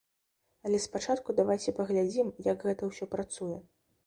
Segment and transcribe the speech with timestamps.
[0.67, 3.61] Але спачатку давайце паглядзім, як гэта ўсё працуе.